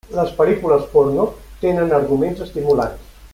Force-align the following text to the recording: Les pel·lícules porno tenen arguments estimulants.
Les 0.19 0.29
pel·lícules 0.37 0.87
porno 0.93 1.27
tenen 1.67 1.93
arguments 1.99 2.43
estimulants. 2.47 3.15